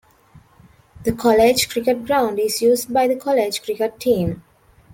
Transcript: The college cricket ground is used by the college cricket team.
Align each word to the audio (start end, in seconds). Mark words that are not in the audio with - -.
The 1.03 1.11
college 1.13 1.69
cricket 1.69 2.07
ground 2.07 2.39
is 2.39 2.59
used 2.59 2.91
by 2.91 3.07
the 3.07 3.15
college 3.15 3.61
cricket 3.61 3.99
team. 3.99 4.41